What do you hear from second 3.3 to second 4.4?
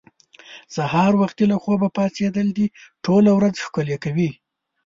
ورځ ښکلې کوي.